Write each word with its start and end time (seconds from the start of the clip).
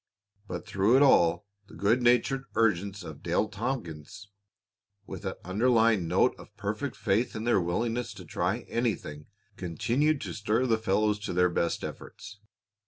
But 0.47 0.65
through 0.65 0.97
it 0.97 1.03
all, 1.03 1.45
the 1.67 1.75
good 1.75 2.01
natured 2.01 2.45
urgence 2.55 3.03
of 3.03 3.21
Dale 3.21 3.47
Tompkins, 3.47 4.29
with 5.05 5.21
that 5.21 5.37
underlying 5.45 6.07
note 6.07 6.33
of 6.39 6.57
perfect 6.57 6.95
faith 6.95 7.35
in 7.35 7.43
their 7.43 7.61
willingness 7.61 8.11
to 8.15 8.25
try 8.25 8.61
anything, 8.61 9.27
continued 9.57 10.19
to 10.21 10.33
stir 10.33 10.65
the 10.65 10.79
fellows 10.79 11.19
to 11.19 11.33
their 11.33 11.49
best 11.49 11.83
efforts. 11.83 12.39